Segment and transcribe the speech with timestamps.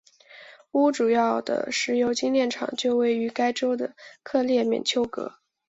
[0.71, 3.93] 乌主要的石油精炼厂就位于该州的
[4.23, 5.33] 克列缅丘格。